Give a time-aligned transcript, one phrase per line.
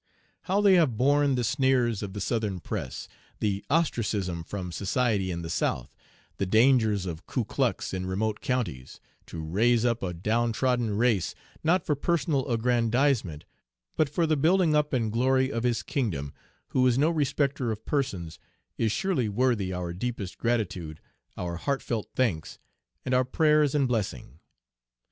[0.45, 3.07] How they have borne the sneers of the Southern press,
[3.39, 5.95] the ostracism from society in the South,
[6.37, 11.93] the dangers of Kuklux in remote counties, to raise up a downtrodden race, not for
[11.93, 13.45] personal aggrandizement,
[13.95, 16.33] but for the building up and glory of His kingdom
[16.69, 18.39] who is no respecter of persons,
[18.79, 20.99] is surely worthy our deepest gratitude,
[21.37, 22.57] our heartfelt thanks,
[23.05, 24.39] and our prayers and blessing.